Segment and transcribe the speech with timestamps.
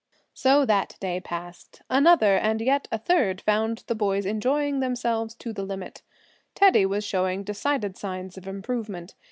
[0.33, 1.83] So that day passed.
[1.87, 6.01] Another, and yet a third found the boys enjoying themselves to the limit.
[6.55, 9.13] Teddy was showing decided signs of improvement.